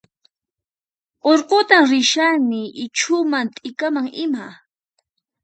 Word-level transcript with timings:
Urqutan 1.31 1.83
rishani 1.91 2.61
ichhuman 2.83 3.47
t'ikaman 3.55 4.07
ima 4.23 4.45